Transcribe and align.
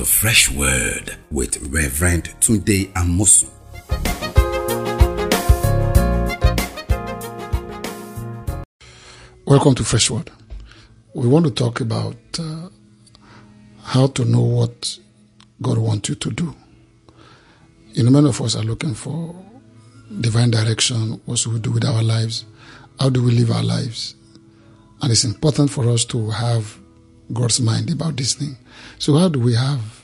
to 0.00 0.06
Fresh 0.06 0.50
Word 0.52 1.14
with 1.30 1.58
Reverend 1.70 2.34
Tunde 2.40 2.90
Amosu. 2.94 3.50
Welcome 9.44 9.74
to 9.74 9.84
Fresh 9.84 10.10
Word. 10.10 10.30
We 11.12 11.28
want 11.28 11.44
to 11.44 11.50
talk 11.50 11.82
about 11.82 12.16
uh, 12.38 12.70
how 13.82 14.06
to 14.06 14.24
know 14.24 14.40
what 14.40 14.98
God 15.60 15.76
wants 15.76 16.08
you 16.08 16.14
to 16.14 16.30
do. 16.30 16.54
You 17.92 18.04
know, 18.04 18.10
many 18.10 18.30
of 18.30 18.40
us 18.40 18.56
are 18.56 18.62
looking 18.64 18.94
for 18.94 19.34
divine 20.18 20.50
direction. 20.50 21.20
What 21.26 21.40
should 21.40 21.52
we 21.52 21.58
do 21.58 21.72
with 21.72 21.84
our 21.84 22.02
lives? 22.02 22.46
How 22.98 23.10
do 23.10 23.22
we 23.22 23.32
live 23.32 23.50
our 23.50 23.62
lives? 23.62 24.14
And 25.02 25.12
it's 25.12 25.24
important 25.24 25.68
for 25.68 25.90
us 25.90 26.06
to 26.06 26.30
have 26.30 26.79
God's 27.32 27.60
mind 27.60 27.90
about 27.90 28.16
this 28.16 28.34
thing. 28.34 28.56
So, 28.98 29.16
how 29.16 29.28
do 29.28 29.40
we 29.40 29.54
have 29.54 30.02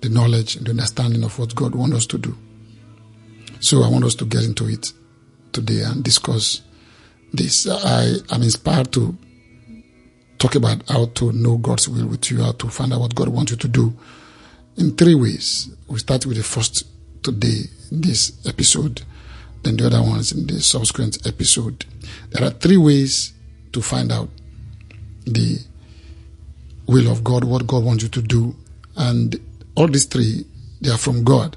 the 0.00 0.08
knowledge 0.08 0.56
and 0.56 0.66
the 0.66 0.70
understanding 0.70 1.24
of 1.24 1.38
what 1.38 1.54
God 1.54 1.74
wants 1.74 1.96
us 1.96 2.06
to 2.06 2.18
do? 2.18 2.36
So, 3.60 3.82
I 3.82 3.88
want 3.88 4.04
us 4.04 4.14
to 4.16 4.24
get 4.24 4.44
into 4.44 4.68
it 4.68 4.92
today 5.52 5.82
and 5.82 6.02
discuss 6.02 6.62
this. 7.32 7.66
I 7.68 8.16
am 8.30 8.42
inspired 8.42 8.92
to 8.92 9.16
talk 10.38 10.54
about 10.54 10.88
how 10.88 11.06
to 11.06 11.32
know 11.32 11.56
God's 11.58 11.88
will 11.88 12.06
with 12.06 12.30
you, 12.30 12.42
how 12.42 12.52
to 12.52 12.68
find 12.68 12.92
out 12.92 13.00
what 13.00 13.14
God 13.14 13.28
wants 13.28 13.50
you 13.50 13.58
to 13.58 13.68
do 13.68 13.94
in 14.76 14.96
three 14.96 15.14
ways. 15.14 15.70
We 15.88 15.98
start 15.98 16.24
with 16.26 16.36
the 16.36 16.42
first 16.42 16.86
today 17.22 17.64
in 17.90 18.00
this 18.00 18.38
episode, 18.46 19.02
then 19.62 19.76
the 19.76 19.86
other 19.86 20.02
ones 20.02 20.32
in 20.32 20.46
the 20.46 20.60
subsequent 20.60 21.26
episode. 21.26 21.84
There 22.30 22.46
are 22.46 22.50
three 22.50 22.76
ways 22.76 23.32
to 23.72 23.82
find 23.82 24.12
out 24.12 24.28
the 25.24 25.58
will 26.88 27.10
of 27.10 27.22
God, 27.22 27.44
what 27.44 27.66
God 27.66 27.84
wants 27.84 28.02
you 28.02 28.08
to 28.08 28.22
do. 28.22 28.56
And 28.96 29.38
all 29.76 29.86
these 29.86 30.06
three, 30.06 30.44
they 30.80 30.90
are 30.90 30.98
from 30.98 31.22
God. 31.22 31.56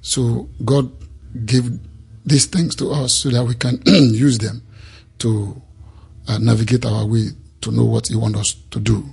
So 0.00 0.48
God 0.64 0.90
gave 1.44 1.78
these 2.24 2.46
things 2.46 2.74
to 2.76 2.90
us 2.92 3.12
so 3.12 3.28
that 3.30 3.44
we 3.44 3.54
can 3.54 3.82
use 3.86 4.38
them 4.38 4.62
to 5.18 5.60
uh, 6.28 6.38
navigate 6.38 6.86
our 6.86 7.04
way 7.04 7.26
to 7.60 7.70
know 7.72 7.84
what 7.84 8.08
He 8.08 8.16
wants 8.16 8.38
us 8.38 8.52
to 8.70 8.80
do 8.80 9.04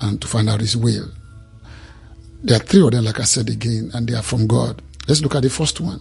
and 0.00 0.20
to 0.22 0.28
find 0.28 0.48
out 0.48 0.60
His 0.60 0.76
will. 0.76 1.10
There 2.42 2.56
are 2.56 2.60
three 2.64 2.82
of 2.84 2.92
them, 2.92 3.04
like 3.04 3.18
I 3.18 3.24
said 3.24 3.48
again, 3.48 3.90
and 3.92 4.08
they 4.08 4.14
are 4.14 4.22
from 4.22 4.46
God. 4.46 4.80
Let's 5.08 5.20
look 5.20 5.34
at 5.34 5.42
the 5.42 5.50
first 5.50 5.80
one. 5.80 6.00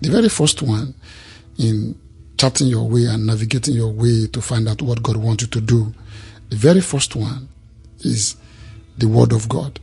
The 0.00 0.10
very 0.10 0.28
first 0.28 0.62
one 0.62 0.94
in 1.58 1.98
charting 2.38 2.68
your 2.68 2.88
way 2.88 3.06
and 3.06 3.26
navigating 3.26 3.74
your 3.74 3.92
way 3.92 4.26
to 4.28 4.40
find 4.40 4.68
out 4.68 4.82
what 4.82 5.02
God 5.02 5.16
wants 5.16 5.42
you 5.42 5.48
to 5.48 5.60
do. 5.60 5.92
The 6.48 6.56
very 6.56 6.80
first 6.80 7.16
one 7.16 7.48
is 8.04 8.36
the 8.98 9.08
Word 9.08 9.32
of 9.32 9.48
God. 9.48 9.80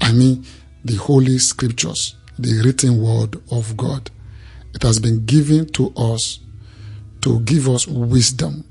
I 0.00 0.12
mean, 0.12 0.44
the 0.84 0.96
Holy 0.96 1.38
Scriptures, 1.38 2.16
the 2.38 2.62
written 2.64 3.00
Word 3.00 3.40
of 3.50 3.76
God. 3.76 4.10
It 4.74 4.82
has 4.82 4.98
been 4.98 5.24
given 5.24 5.66
to 5.72 5.92
us 5.96 6.40
to 7.22 7.40
give 7.40 7.68
us 7.68 7.86
wisdom, 7.86 8.64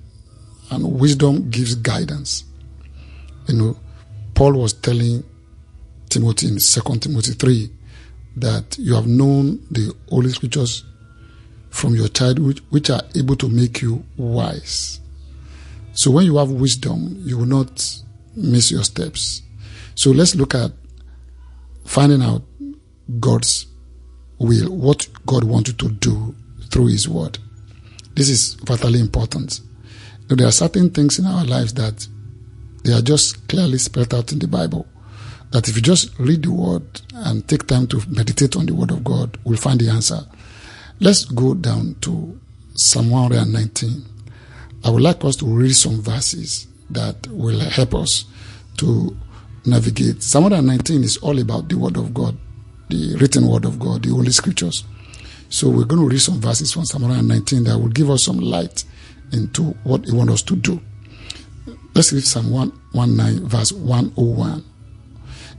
and 0.69 0.99
wisdom 0.99 1.49
gives 1.49 1.75
guidance. 1.75 2.43
You 3.47 3.55
know, 3.55 3.79
Paul 4.35 4.53
was 4.53 4.73
telling 4.73 5.23
Timothy 6.09 6.47
in 6.47 6.57
2 6.59 6.99
Timothy 6.99 7.33
3 7.33 7.69
that 8.37 8.77
you 8.77 8.95
have 8.95 9.07
known 9.07 9.65
the 9.71 9.95
Holy 10.09 10.29
Scriptures 10.29 10.83
from 11.69 11.95
your 11.95 12.07
childhood, 12.07 12.61
which 12.69 12.89
are 12.89 13.01
able 13.15 13.35
to 13.37 13.49
make 13.49 13.81
you 13.81 14.03
wise. 14.17 14.99
So 15.93 16.11
when 16.11 16.25
you 16.25 16.37
have 16.37 16.51
wisdom, 16.51 17.21
you 17.23 17.37
will 17.37 17.45
not 17.45 18.01
miss 18.35 18.71
your 18.71 18.83
steps. 18.83 19.43
So 19.95 20.11
let's 20.11 20.35
look 20.35 20.55
at 20.55 20.71
finding 21.85 22.21
out 22.21 22.43
God's 23.19 23.67
will, 24.39 24.75
what 24.75 25.07
God 25.25 25.43
wants 25.43 25.69
you 25.69 25.75
to 25.77 25.89
do 25.89 26.35
through 26.69 26.87
His 26.87 27.07
Word. 27.07 27.37
This 28.15 28.29
is 28.29 28.55
vitally 28.55 28.99
important. 28.99 29.61
There 30.27 30.47
are 30.47 30.51
certain 30.51 30.89
things 30.89 31.19
in 31.19 31.25
our 31.25 31.45
lives 31.45 31.73
that 31.75 32.07
they 32.83 32.93
are 32.93 33.01
just 33.01 33.47
clearly 33.47 33.77
spelled 33.77 34.13
out 34.13 34.31
in 34.31 34.39
the 34.39 34.47
Bible. 34.47 34.87
That 35.51 35.69
if 35.69 35.75
you 35.75 35.81
just 35.81 36.17
read 36.17 36.43
the 36.43 36.51
Word 36.51 37.01
and 37.13 37.47
take 37.47 37.67
time 37.67 37.85
to 37.87 38.01
meditate 38.09 38.55
on 38.55 38.65
the 38.65 38.73
Word 38.73 38.91
of 38.91 39.03
God, 39.03 39.37
we'll 39.43 39.57
find 39.57 39.79
the 39.79 39.89
answer. 39.89 40.21
Let's 40.99 41.25
go 41.25 41.53
down 41.53 41.95
to 42.01 42.39
Psalm 42.73 43.11
119. 43.11 44.12
I 44.83 44.89
would 44.89 45.01
like 45.01 45.23
us 45.23 45.37
to 45.37 45.45
read 45.45 45.75
some 45.75 46.01
verses 46.01 46.67
that 46.89 47.27
will 47.27 47.59
help 47.59 47.95
us 47.95 48.25
to 48.77 49.15
navigate. 49.65 50.21
Psalm 50.21 50.43
119 50.43 51.03
is 51.03 51.17
all 51.17 51.39
about 51.39 51.69
the 51.69 51.77
Word 51.77 51.95
of 51.95 52.13
God, 52.13 52.37
the 52.89 53.15
written 53.15 53.47
Word 53.47 53.63
of 53.63 53.79
God, 53.79 54.03
the 54.03 54.09
Holy 54.09 54.31
Scriptures. 54.31 54.83
So 55.49 55.69
we're 55.69 55.85
going 55.85 56.01
to 56.01 56.09
read 56.09 56.19
some 56.19 56.41
verses 56.41 56.73
from 56.73 56.83
Psalm 56.85 57.03
119 57.03 57.63
that 57.63 57.77
will 57.77 57.89
give 57.89 58.09
us 58.09 58.23
some 58.23 58.39
light 58.39 58.83
into 59.31 59.63
what 59.83 60.05
He 60.05 60.11
wants 60.11 60.33
us 60.33 60.41
to 60.43 60.55
do. 60.55 60.81
Let's 61.95 62.11
read 62.11 62.23
Psalm 62.23 62.51
119, 62.51 63.47
verse 63.47 63.71
101. 63.71 64.65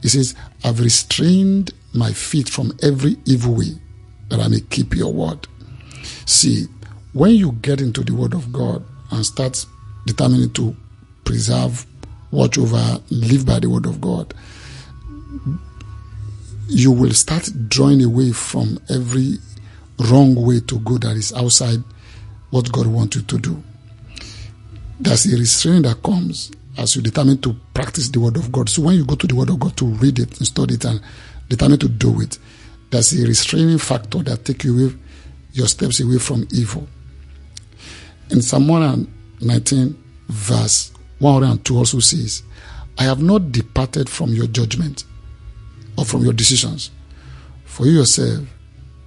It 0.03 0.09
says, 0.09 0.35
I've 0.63 0.81
restrained 0.81 1.73
my 1.95 2.13
feet 2.13 2.51
from 2.51 2.77
every 2.83 3.17
evil 3.25 3.55
way 3.55 3.79
that 4.29 4.41
I 4.41 4.49
may 4.49 4.61
keep 4.61 4.95
your 4.95 5.13
word. 5.13 5.47
See, 6.27 6.67
when 7.15 7.31
you 7.31 7.53
get 7.53 7.81
into 7.81 8.03
the 8.03 8.13
word 8.13 8.35
of 8.35 8.53
God 8.53 8.85
and 9.11 9.25
start 9.25 9.65
determining 10.07 10.53
to 10.55 10.77
preserve, 11.25 11.87
watch 12.31 12.59
over, 12.59 13.01
live 13.11 13.47
by 13.47 13.59
the 13.61 13.69
word 13.69 13.87
of 13.87 14.01
God, 14.01 14.35
you 16.69 16.91
will 16.91 17.13
start 17.13 17.49
drawing 17.69 18.03
away 18.03 18.33
from 18.33 18.79
every 18.89 19.39
wrong 19.99 20.35
way 20.35 20.61
to 20.61 20.79
go 20.81 20.99
that 20.99 21.17
is 21.17 21.33
outside 21.33 21.83
what 22.51 22.71
God 22.73 22.87
wants 22.87 23.17
you 23.17 23.23
to 23.23 23.39
do. 23.39 23.63
There's 25.01 25.27
a 25.33 25.37
restraint 25.37 25.85
that 25.85 26.03
comes 26.03 26.53
as 26.77 26.97
you 26.97 27.03
determine 27.03 27.39
to 27.39 27.55
practice 27.73 28.09
the 28.09 28.21
word 28.21 28.37
of 28.37 28.51
God. 28.51 28.69
So 28.69 28.83
when 28.83 28.97
you 28.97 29.05
go 29.05 29.15
to 29.15 29.27
the 29.27 29.35
word 29.35 29.51
of 29.51 29.61
God 29.61 29.77
to 29.77 29.87
read 29.87 30.19
it 30.19 30.39
and 30.39 30.47
study 30.47 30.75
it 30.75 30.85
and 30.85 31.01
determine 31.49 31.79
to 31.81 31.89
do 31.89 32.21
it, 32.21 32.39
there's 32.91 33.13
a 33.13 33.27
restraining 33.27 33.79
factor 33.79 34.23
that 34.23 34.45
take 34.45 34.65
you 34.65 34.87
away, 34.87 34.95
your 35.53 35.67
steps 35.67 36.01
away 36.01 36.19
from 36.19 36.47
evil. 36.53 36.89
In 38.31 38.41
Psalm 38.43 38.69
119, 38.69 40.03
verse 40.29 40.93
102 41.19 41.77
also 41.77 42.01
says, 42.01 42.43
I 42.99 43.05
have 43.05 43.23
not 43.23 43.53
departed 43.53 44.09
from 44.09 44.31
your 44.33 44.47
judgment 44.47 45.05
or 45.99 46.05
from 46.05 46.23
your 46.25 46.33
decisions. 46.33 46.91
For 47.65 47.87
you 47.87 47.99
yourself, 47.99 48.47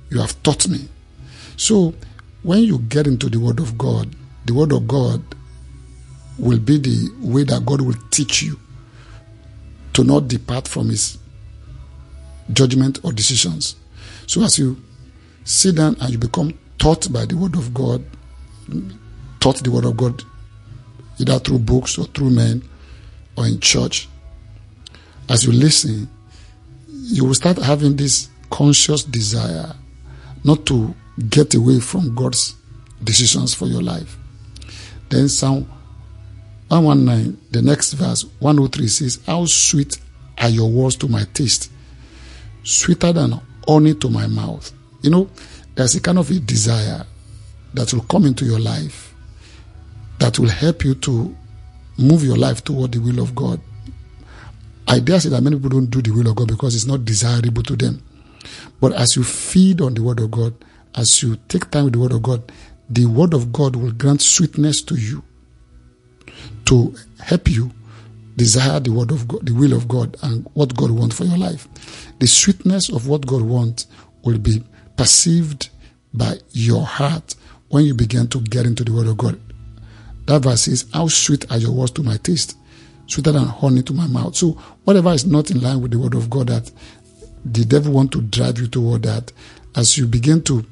you 0.09 0.19
have 0.19 0.41
taught 0.43 0.67
me. 0.67 0.87
So 1.55 1.93
when 2.43 2.63
you 2.63 2.79
get 2.79 3.07
into 3.07 3.29
the 3.29 3.39
Word 3.39 3.59
of 3.59 3.77
God, 3.77 4.15
the 4.45 4.53
Word 4.53 4.71
of 4.71 4.87
God 4.87 5.23
will 6.37 6.59
be 6.59 6.77
the 6.77 7.09
way 7.19 7.43
that 7.43 7.65
God 7.65 7.81
will 7.81 7.97
teach 8.11 8.43
you 8.43 8.59
to 9.93 10.03
not 10.03 10.27
depart 10.27 10.67
from 10.67 10.89
His 10.89 11.17
judgment 12.53 12.99
or 13.03 13.11
decisions. 13.11 13.75
So 14.27 14.43
as 14.43 14.59
you 14.59 14.81
sit 15.43 15.75
down 15.75 15.97
and 15.99 16.11
you 16.11 16.17
become 16.17 16.57
taught 16.77 17.11
by 17.11 17.25
the 17.25 17.35
Word 17.35 17.55
of 17.55 17.73
God, 17.73 18.03
taught 19.39 19.63
the 19.63 19.71
Word 19.71 19.85
of 19.85 19.97
God 19.97 20.23
either 21.19 21.39
through 21.39 21.59
books 21.59 21.97
or 21.97 22.05
through 22.05 22.29
men 22.29 22.63
or 23.35 23.47
in 23.47 23.59
church, 23.59 24.07
as 25.29 25.45
you 25.45 25.51
listen, 25.51 26.09
you 26.89 27.25
will 27.25 27.33
start 27.33 27.57
having 27.57 27.95
this 27.95 28.29
conscious 28.49 29.03
desire 29.03 29.73
not 30.43 30.65
to 30.65 30.95
get 31.29 31.53
away 31.55 31.79
from 31.79 32.15
God's 32.15 32.55
decisions 33.03 33.53
for 33.53 33.65
your 33.65 33.81
life. 33.81 34.17
Then 35.09 35.29
Psalm 35.29 35.69
119, 36.69 37.37
the 37.51 37.61
next 37.61 37.93
verse, 37.93 38.23
103 38.39 38.87
says, 38.87 39.19
How 39.25 39.45
sweet 39.45 39.97
are 40.37 40.49
your 40.49 40.69
words 40.69 40.95
to 40.97 41.07
my 41.07 41.23
taste, 41.33 41.71
sweeter 42.63 43.13
than 43.13 43.39
honey 43.67 43.95
to 43.95 44.09
my 44.09 44.27
mouth. 44.27 44.71
You 45.01 45.11
know, 45.11 45.29
there's 45.75 45.95
a 45.95 46.01
kind 46.01 46.17
of 46.17 46.29
a 46.29 46.39
desire 46.39 47.05
that 47.73 47.93
will 47.93 48.03
come 48.03 48.25
into 48.25 48.45
your 48.45 48.59
life 48.59 49.06
that 50.19 50.39
will 50.39 50.49
help 50.49 50.83
you 50.83 50.95
to 50.95 51.35
move 51.97 52.23
your 52.23 52.37
life 52.37 52.63
toward 52.63 52.91
the 52.91 52.99
will 52.99 53.19
of 53.19 53.35
God. 53.35 53.59
I 54.87 54.99
dare 54.99 55.19
say 55.19 55.29
that 55.29 55.41
many 55.41 55.57
people 55.57 55.69
don't 55.69 55.89
do 55.89 56.01
the 56.01 56.11
will 56.11 56.29
of 56.29 56.35
God 56.35 56.47
because 56.47 56.75
it's 56.75 56.85
not 56.85 57.05
desirable 57.05 57.63
to 57.63 57.75
them. 57.75 58.01
But 58.79 58.93
as 58.93 59.15
you 59.15 59.23
feed 59.23 59.81
on 59.81 59.93
the 59.93 60.03
Word 60.03 60.19
of 60.19 60.31
God, 60.31 60.53
as 60.95 61.21
you 61.21 61.37
take 61.47 61.69
time 61.71 61.85
with 61.85 61.93
the 61.93 61.99
Word 61.99 62.13
of 62.13 62.23
God, 62.23 62.51
the 62.89 63.05
Word 63.05 63.33
of 63.33 63.51
God 63.51 63.75
will 63.75 63.91
grant 63.91 64.21
sweetness 64.21 64.81
to 64.83 64.95
you 64.95 65.23
to 66.65 66.95
help 67.19 67.49
you 67.49 67.71
desire 68.37 68.79
the 68.79 68.91
Word 68.91 69.11
of 69.11 69.27
God, 69.27 69.45
the 69.45 69.53
will 69.53 69.73
of 69.73 69.87
God, 69.87 70.15
and 70.23 70.47
what 70.53 70.75
God 70.75 70.91
wants 70.91 71.17
for 71.17 71.25
your 71.25 71.37
life. 71.37 71.67
The 72.19 72.27
sweetness 72.27 72.89
of 72.89 73.07
what 73.07 73.25
God 73.25 73.41
wants 73.41 73.87
will 74.23 74.37
be 74.37 74.63
perceived 74.95 75.69
by 76.13 76.35
your 76.51 76.85
heart 76.85 77.35
when 77.69 77.83
you 77.83 77.93
begin 77.93 78.27
to 78.29 78.39
get 78.39 78.65
into 78.65 78.83
the 78.83 78.93
Word 78.93 79.07
of 79.07 79.17
God. 79.17 79.39
That 80.27 80.43
verse 80.43 80.61
says, 80.61 80.85
How 80.93 81.07
sweet 81.07 81.49
are 81.49 81.57
your 81.57 81.71
words 81.71 81.91
to 81.91 82.03
my 82.03 82.17
taste, 82.17 82.57
sweeter 83.07 83.31
than 83.31 83.45
honey 83.45 83.81
to 83.83 83.93
my 83.93 84.07
mouth. 84.07 84.35
So 84.35 84.51
whatever 84.83 85.11
is 85.11 85.25
not 85.25 85.49
in 85.49 85.61
line 85.61 85.81
with 85.81 85.91
the 85.91 85.99
word 85.99 86.13
of 86.13 86.29
God 86.29 86.47
that 86.47 86.69
the 87.43 87.65
devil 87.65 87.93
want 87.93 88.11
to 88.11 88.21
drive 88.21 88.59
you 88.59 88.67
toward 88.67 89.03
that, 89.03 89.31
as 89.75 89.97
you 89.97 90.05
begin 90.05 90.43
to 90.43 90.65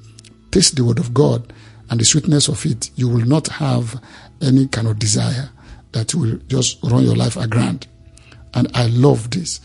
taste 0.52 0.75
the 0.75 0.84
word 0.84 1.00
of 1.00 1.13
God 1.13 1.54
and 1.90 2.00
the 2.00 2.06
sweetness 2.06 2.50
of 2.50 2.66
it, 2.66 2.90
you 2.96 3.07
will 3.07 3.25
not 3.25 3.48
have 3.48 4.02
any 4.42 4.68
kind 4.68 4.88
of 4.88 5.00
desire 5.00 5.50
that 5.94 6.13
will 6.13 6.38
just 6.48 6.84
run 6.84 7.04
your 7.04 7.16
life 7.16 7.38
aground. 7.38 7.88
And 8.54 8.69
I 8.75 8.88
love 8.88 9.31
this. 9.31 9.62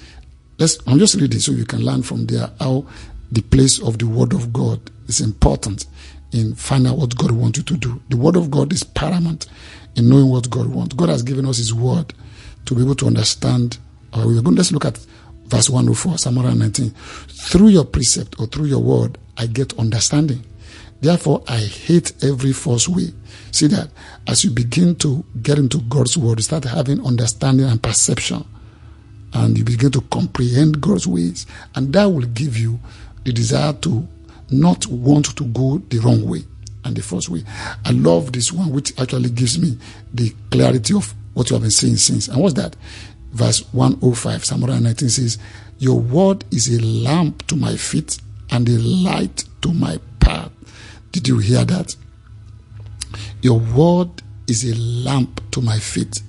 Let's, 0.59 0.79
I'm 0.87 0.99
just 0.99 1.17
reading 1.17 1.41
so 1.41 1.53
you 1.53 1.65
can 1.65 1.81
learn 1.81 2.03
from 2.03 2.27
there 2.27 2.51
how 2.61 2.87
the 3.33 3.43
place 3.43 3.81
of 3.81 3.99
the 3.99 4.07
word 4.07 4.35
of 4.35 4.53
God 4.53 4.79
is 5.09 5.21
important 5.21 5.87
in 6.32 6.55
finding 6.55 6.93
out 6.93 6.99
what 6.99 7.17
God 7.17 7.32
wants 7.32 7.59
you 7.59 7.65
to 7.65 7.77
do. 7.77 8.00
The 8.09 8.17
word 8.17 8.37
of 8.37 8.50
God 8.50 8.73
is 8.73 8.85
paramount 8.85 9.47
in 9.97 10.09
knowing 10.09 10.29
what 10.29 10.50
God 10.50 10.67
wants. 10.69 10.94
God 10.94 11.09
has 11.09 11.23
given 11.23 11.47
us 11.47 11.59
his 11.59 11.75
word 11.75 12.12
to 12.67 12.75
be 12.75 12.82
able 12.82 12.94
to 12.97 13.06
understand. 13.06 13.79
Uh, 14.12 14.25
we're 14.27 14.43
going, 14.43 14.56
let's 14.56 14.73
look 14.73 14.85
at 14.85 14.99
verse 15.47 15.69
104, 15.69 16.19
Psalm 16.19 16.37
119. 16.37 16.91
Through 17.29 17.69
your 17.69 17.85
precept 17.85 18.38
or 18.38 18.47
through 18.47 18.67
your 18.67 18.82
word, 18.82 19.19
I 19.37 19.47
get 19.47 19.79
understanding. 19.79 20.44
Therefore, 21.00 21.43
I 21.49 21.56
hate 21.59 22.12
every 22.23 22.53
false 22.53 22.88
way. 22.88 23.12
See 23.53 23.67
that 23.69 23.88
as 24.27 24.44
you 24.44 24.50
begin 24.50 24.94
to 24.97 25.25
get 25.43 25.59
into 25.59 25.81
God's 25.82 26.17
word, 26.17 26.38
you 26.38 26.43
start 26.43 26.65
having 26.65 27.05
understanding 27.05 27.67
and 27.67 27.82
perception, 27.82 28.44
and 29.32 29.56
you 29.56 29.65
begin 29.65 29.91
to 29.93 30.03
comprehend 30.03 30.81
God's 30.81 31.06
ways, 31.06 31.47
and 31.75 31.93
that 31.94 32.05
will 32.05 32.27
give 32.27 32.56
you 32.56 32.79
the 33.25 33.32
desire 33.32 33.73
to 33.73 34.06
not 34.50 34.87
want 34.87 35.37
to 35.37 35.44
go 35.44 35.79
the 35.88 35.99
wrong 35.99 36.26
way 36.29 36.44
and 36.85 36.97
the 36.97 37.02
first 37.02 37.29
way. 37.29 37.44
I 37.85 37.91
love 37.91 38.32
this 38.32 38.52
one, 38.52 38.70
which 38.70 38.99
actually 38.99 39.31
gives 39.31 39.58
me 39.58 39.79
the 40.12 40.35
clarity 40.50 40.94
of 40.94 41.14
what 41.35 41.50
you 41.50 41.55
have 41.55 41.62
been 41.62 41.70
saying 41.70 41.97
since. 41.97 42.29
And 42.29 42.41
what's 42.41 42.55
that? 42.55 42.76
Verse 43.32 43.61
105, 43.73 44.44
Psalm 44.44 44.62
119 44.62 45.08
says, 45.08 45.38
Your 45.79 45.99
word 46.00 46.44
is 46.50 46.69
a 46.69 46.82
lamp 46.82 47.47
to 47.47 47.56
my 47.56 47.76
feet 47.76 48.19
and 48.50 48.69
a 48.69 48.79
light 48.79 49.44
to 49.62 49.73
my 49.73 49.99
path. 50.19 50.50
Did 51.12 51.29
you 51.29 51.38
hear 51.38 51.64
that? 51.64 51.94
Your 53.43 53.58
word 53.58 54.11
is 54.46 54.64
a 54.64 54.75
lamp 54.75 55.41
to 55.53 55.61
my 55.61 55.79
feet 55.79 56.23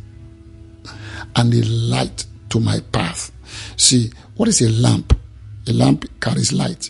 and 1.35 1.53
a 1.53 1.63
light 1.63 2.25
to 2.49 2.59
my 2.59 2.79
path. 2.91 3.31
See, 3.77 4.11
what 4.35 4.47
is 4.47 4.61
a 4.61 4.69
lamp? 4.69 5.17
A 5.67 5.73
lamp 5.73 6.05
carries 6.19 6.53
light 6.53 6.89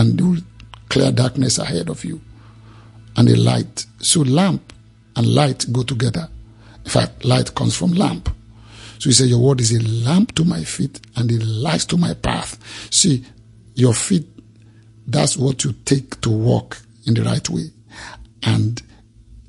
and 0.00 0.18
will 0.18 0.40
clear 0.88 1.12
darkness 1.12 1.58
ahead 1.58 1.90
of 1.90 2.04
you. 2.06 2.22
And 3.16 3.28
a 3.28 3.36
light. 3.36 3.84
So 3.98 4.22
lamp 4.22 4.72
and 5.14 5.26
light 5.26 5.66
go 5.70 5.82
together. 5.82 6.26
In 6.84 6.90
fact, 6.90 7.22
light 7.22 7.54
comes 7.54 7.76
from 7.76 7.92
lamp. 7.92 8.30
So 8.98 9.10
he 9.10 9.12
said, 9.12 9.28
Your 9.28 9.40
word 9.40 9.60
is 9.60 9.72
a 9.72 9.82
lamp 9.82 10.34
to 10.36 10.44
my 10.44 10.64
feet 10.64 11.00
and 11.16 11.30
a 11.30 11.44
light 11.44 11.80
to 11.82 11.98
my 11.98 12.14
path. 12.14 12.58
See, 12.90 13.26
your 13.74 13.92
feet, 13.92 14.26
that's 15.06 15.36
what 15.36 15.64
you 15.64 15.74
take 15.84 16.18
to 16.22 16.30
walk 16.30 16.78
in 17.06 17.12
the 17.12 17.22
right 17.22 17.46
way. 17.50 17.70
And 18.42 18.80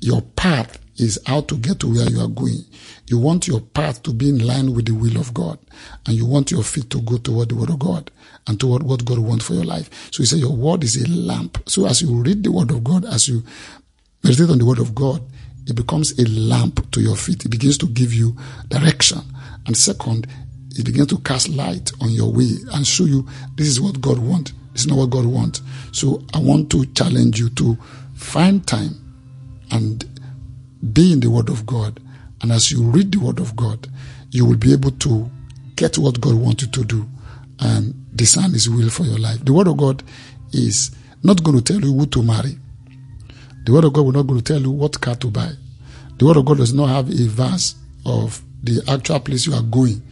your 0.00 0.20
path 0.20 0.78
is 0.96 1.18
how 1.26 1.40
to 1.42 1.56
get 1.56 1.80
to 1.80 1.92
where 1.92 2.08
you 2.08 2.20
are 2.20 2.28
going. 2.28 2.64
You 3.06 3.18
want 3.18 3.48
your 3.48 3.60
path 3.60 4.02
to 4.04 4.12
be 4.12 4.28
in 4.28 4.46
line 4.46 4.74
with 4.74 4.86
the 4.86 4.92
will 4.92 5.16
of 5.18 5.32
God. 5.32 5.58
And 6.06 6.14
you 6.14 6.26
want 6.26 6.50
your 6.50 6.62
feet 6.62 6.90
to 6.90 7.00
go 7.00 7.16
toward 7.16 7.48
the 7.48 7.54
word 7.54 7.70
of 7.70 7.78
God 7.78 8.10
and 8.46 8.58
toward 8.60 8.82
what 8.82 9.04
God 9.04 9.18
wants 9.18 9.46
for 9.46 9.54
your 9.54 9.64
life. 9.64 9.88
So 10.12 10.22
he 10.22 10.26
said, 10.26 10.38
Your 10.38 10.54
word 10.54 10.84
is 10.84 11.02
a 11.02 11.08
lamp. 11.08 11.62
So 11.66 11.86
as 11.86 12.02
you 12.02 12.14
read 12.22 12.44
the 12.44 12.52
word 12.52 12.70
of 12.70 12.84
God, 12.84 13.04
as 13.04 13.28
you 13.28 13.42
meditate 14.22 14.50
on 14.50 14.58
the 14.58 14.66
word 14.66 14.78
of 14.78 14.94
God, 14.94 15.22
it 15.66 15.76
becomes 15.76 16.18
a 16.18 16.28
lamp 16.28 16.90
to 16.92 17.00
your 17.00 17.16
feet. 17.16 17.44
It 17.44 17.50
begins 17.50 17.78
to 17.78 17.86
give 17.86 18.12
you 18.12 18.36
direction. 18.68 19.20
And 19.66 19.76
second, 19.76 20.26
it 20.70 20.84
begins 20.84 21.08
to 21.08 21.18
cast 21.18 21.48
light 21.48 21.92
on 22.00 22.10
your 22.10 22.32
way 22.32 22.56
and 22.72 22.86
show 22.86 23.04
you 23.04 23.26
this 23.56 23.68
is 23.68 23.80
what 23.80 24.00
God 24.00 24.18
wants. 24.18 24.52
This 24.72 24.82
is 24.82 24.86
not 24.88 24.98
what 24.98 25.10
God 25.10 25.26
wants. 25.26 25.62
So 25.92 26.24
I 26.34 26.38
want 26.38 26.70
to 26.72 26.84
challenge 26.86 27.38
you 27.38 27.50
to 27.50 27.76
find 28.14 28.66
time 28.66 28.98
and 29.70 30.04
be 30.92 31.12
in 31.12 31.20
the 31.20 31.30
Word 31.30 31.48
of 31.48 31.66
God. 31.66 32.00
And 32.40 32.50
as 32.52 32.72
you 32.72 32.82
read 32.82 33.12
the 33.12 33.20
Word 33.20 33.38
of 33.38 33.54
God, 33.56 33.88
you 34.30 34.44
will 34.44 34.56
be 34.56 34.72
able 34.72 34.90
to 34.90 35.30
get 35.76 35.98
what 35.98 36.20
God 36.20 36.34
wants 36.34 36.62
you 36.62 36.68
to 36.70 36.84
do 36.84 37.08
and 37.60 37.94
discern 38.16 38.52
His 38.52 38.68
will 38.68 38.90
for 38.90 39.04
your 39.04 39.18
life. 39.18 39.44
The 39.44 39.52
Word 39.52 39.68
of 39.68 39.76
God 39.76 40.02
is 40.52 40.90
not 41.22 41.42
going 41.42 41.58
to 41.58 41.62
tell 41.72 41.80
you 41.80 41.92
who 41.96 42.06
to 42.06 42.22
marry. 42.22 42.58
The 43.64 43.72
Word 43.72 43.84
of 43.84 43.92
God 43.92 44.04
will 44.04 44.12
not 44.12 44.26
going 44.26 44.40
to 44.40 44.52
tell 44.52 44.60
you 44.60 44.70
what 44.70 45.00
car 45.00 45.14
to 45.16 45.30
buy. 45.30 45.50
The 46.18 46.24
Word 46.24 46.36
of 46.36 46.44
God 46.44 46.58
does 46.58 46.72
not 46.72 46.88
have 46.88 47.08
a 47.08 47.26
verse 47.28 47.76
of 48.04 48.42
the 48.62 48.82
actual 48.88 49.20
place 49.20 49.46
you 49.46 49.54
are 49.54 49.62
going 49.62 50.02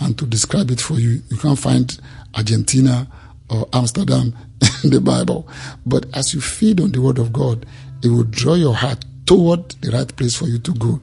and 0.00 0.16
to 0.18 0.26
describe 0.26 0.70
it 0.70 0.80
for 0.80 0.94
you. 0.94 1.22
You 1.28 1.36
can't 1.36 1.58
find 1.58 1.98
Argentina 2.34 3.08
or 3.48 3.68
Amsterdam 3.72 4.34
in 4.84 4.90
the 4.90 5.00
Bible. 5.00 5.48
But 5.84 6.06
as 6.14 6.34
you 6.34 6.40
feed 6.40 6.80
on 6.80 6.92
the 6.92 7.00
Word 7.00 7.18
of 7.18 7.32
God, 7.32 7.66
it 8.02 8.08
will 8.08 8.24
draw 8.24 8.54
your 8.54 8.74
heart 8.74 9.04
toward 9.30 9.68
the 9.80 9.92
right 9.92 10.16
place 10.16 10.34
for 10.34 10.46
you 10.46 10.58
to 10.58 10.72
go. 10.72 11.00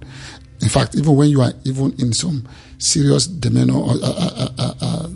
In 0.61 0.67
fact, 0.67 0.95
even 0.95 1.15
when 1.15 1.29
you 1.29 1.39
are 1.41 1.53
even 1.63 1.93
in 1.97 2.11
some 2.11 2.45
serious 2.77 3.25
demeanor 3.25 3.75
or 3.77 3.91
uh, 3.91 3.97
uh, 4.03 4.49
uh, 4.59 4.73
uh 4.81 5.07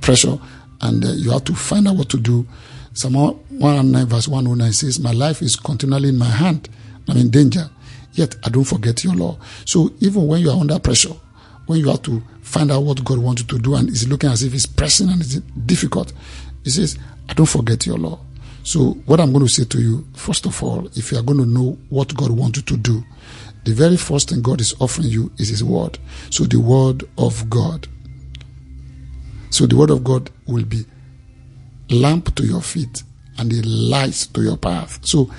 pressure, 0.00 0.38
and 0.80 1.04
uh, 1.04 1.08
you 1.08 1.30
have 1.32 1.44
to 1.44 1.54
find 1.54 1.86
out 1.86 1.96
what 1.96 2.08
to 2.08 2.16
do. 2.18 2.46
Psalm 2.94 3.12
109 3.16 4.06
verse 4.06 4.26
109 4.26 4.72
says, 4.72 4.98
My 4.98 5.12
life 5.12 5.42
is 5.42 5.54
continually 5.54 6.08
in 6.08 6.16
my 6.16 6.30
hand. 6.30 6.70
I'm 7.08 7.18
in 7.18 7.28
danger. 7.28 7.68
Yet 8.14 8.36
I 8.42 8.48
don't 8.48 8.64
forget 8.64 9.04
your 9.04 9.14
law. 9.14 9.36
So 9.66 9.90
even 10.00 10.26
when 10.26 10.40
you 10.40 10.48
are 10.50 10.58
under 10.58 10.78
pressure, 10.78 11.12
when 11.66 11.78
you 11.78 11.90
have 11.90 12.00
to 12.04 12.22
find 12.40 12.72
out 12.72 12.84
what 12.84 13.04
God 13.04 13.18
wants 13.18 13.42
you 13.42 13.48
to 13.48 13.58
do 13.58 13.74
and 13.74 13.86
it's 13.90 14.08
looking 14.08 14.30
as 14.30 14.42
if 14.44 14.54
it's 14.54 14.64
pressing 14.64 15.10
and 15.10 15.20
it's 15.20 15.34
difficult, 15.66 16.14
He 16.64 16.70
says, 16.70 16.98
I 17.28 17.34
don't 17.34 17.44
forget 17.44 17.84
your 17.84 17.98
law. 17.98 18.18
So 18.62 18.92
what 19.06 19.20
I'm 19.20 19.32
going 19.32 19.44
to 19.46 19.50
say 19.50 19.64
to 19.64 19.80
you, 19.80 20.06
first 20.14 20.46
of 20.46 20.62
all, 20.62 20.86
if 20.94 21.12
you 21.12 21.18
are 21.18 21.22
going 21.22 21.38
to 21.38 21.46
know 21.46 21.78
what 21.88 22.14
God 22.14 22.30
wants 22.30 22.58
you 22.58 22.64
to 22.64 22.76
do, 22.76 23.02
the 23.64 23.72
very 23.72 23.96
first 23.96 24.30
thing 24.30 24.42
God 24.42 24.60
is 24.60 24.74
offering 24.80 25.08
you 25.08 25.30
is 25.38 25.48
His 25.48 25.62
Word. 25.64 25.98
So 26.30 26.44
the 26.44 26.60
Word 26.60 27.04
of 27.18 27.48
God. 27.50 27.86
So 29.50 29.66
the 29.66 29.76
Word 29.76 29.90
of 29.90 30.04
God 30.04 30.30
will 30.46 30.64
be 30.64 30.84
lamp 31.90 32.34
to 32.36 32.46
your 32.46 32.62
feet 32.62 33.02
and 33.38 33.52
a 33.52 33.62
light 33.66 34.28
to 34.34 34.42
your 34.42 34.56
path. 34.56 35.04
So 35.04 35.30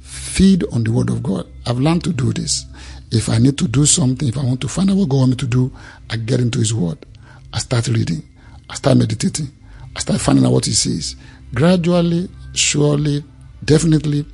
feed 0.00 0.64
on 0.72 0.84
the 0.84 0.92
Word 0.92 1.10
of 1.10 1.22
God. 1.22 1.46
I've 1.66 1.78
learned 1.78 2.04
to 2.04 2.12
do 2.12 2.32
this. 2.32 2.64
If 3.10 3.28
I 3.28 3.38
need 3.38 3.56
to 3.58 3.68
do 3.68 3.86
something, 3.86 4.28
if 4.28 4.36
I 4.36 4.44
want 4.44 4.60
to 4.62 4.68
find 4.68 4.90
out 4.90 4.96
what 4.96 5.08
God 5.08 5.18
wants 5.18 5.30
me 5.30 5.36
to 5.36 5.46
do, 5.46 5.72
I 6.10 6.16
get 6.16 6.40
into 6.40 6.58
His 6.58 6.74
Word. 6.74 7.04
I 7.52 7.58
start 7.58 7.88
reading. 7.88 8.22
I 8.68 8.74
start 8.74 8.98
meditating. 8.98 9.48
I 9.96 10.00
start 10.00 10.20
finding 10.20 10.44
out 10.44 10.52
what 10.52 10.66
He 10.66 10.72
says. 10.72 11.16
Gradually, 11.54 12.28
surely, 12.58 13.24
definitely, 13.64 14.26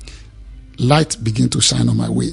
light 0.79 1.17
begin 1.23 1.49
to 1.49 1.61
shine 1.61 1.89
on 1.89 1.97
my 1.97 2.09
way. 2.09 2.31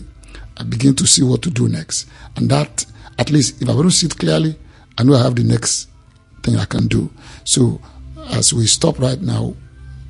I 0.57 0.65
begin 0.65 0.95
to 0.97 1.07
see 1.07 1.23
what 1.23 1.43
to 1.43 1.51
do 1.51 1.69
next. 1.69 2.09
And 2.37 2.51
that, 2.51 2.85
at 3.19 3.31
least, 3.31 3.63
if 3.63 3.69
I 3.69 3.73
don't 3.73 3.91
see 3.91 4.07
it 4.07 4.19
clearly, 4.19 4.57
I 4.99 5.05
know 5.05 5.15
I 5.15 5.23
have 5.23 5.37
the 5.37 5.45
next 5.45 5.89
thing 6.43 6.57
I 6.57 6.65
can 6.65 6.87
do. 6.89 7.11
So, 7.45 7.81
as 8.31 8.53
we 8.53 8.67
stop 8.67 8.99
right 8.99 9.21
now, 9.21 9.55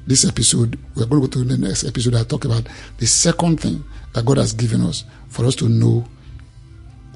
this 0.06 0.24
episode, 0.26 0.78
we're 0.96 1.06
going 1.06 1.22
to 1.22 1.28
go 1.28 1.42
to 1.42 1.44
the 1.44 1.56
next 1.56 1.84
episode. 1.84 2.14
I 2.14 2.24
talk 2.24 2.44
about 2.44 2.66
the 2.98 3.06
second 3.06 3.60
thing 3.60 3.84
that 4.14 4.24
God 4.24 4.38
has 4.38 4.52
given 4.52 4.82
us 4.82 5.04
for 5.28 5.44
us 5.46 5.54
to 5.56 5.68
know 5.68 6.04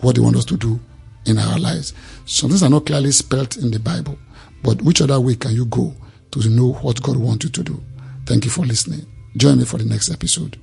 what 0.00 0.16
He 0.16 0.22
wants 0.22 0.38
us 0.38 0.44
to 0.46 0.56
do 0.56 0.78
in 1.26 1.38
our 1.38 1.58
lives. 1.58 1.92
Some 2.26 2.50
things 2.50 2.62
are 2.62 2.70
not 2.70 2.86
clearly 2.86 3.10
spelled 3.10 3.56
in 3.56 3.70
the 3.70 3.80
Bible, 3.80 4.18
but 4.62 4.80
which 4.82 5.02
other 5.02 5.20
way 5.20 5.34
can 5.34 5.52
you 5.52 5.66
go 5.66 5.94
to 6.30 6.48
know 6.48 6.72
what 6.74 7.02
God 7.02 7.16
wants 7.16 7.44
you 7.44 7.50
to 7.50 7.62
do? 7.62 7.82
Thank 8.26 8.44
you 8.44 8.50
for 8.50 8.66
listening. 8.66 9.06
Join 9.36 9.58
me 9.58 9.64
for 9.64 9.78
the 9.78 9.84
next 9.84 10.10
episode. 10.10 10.58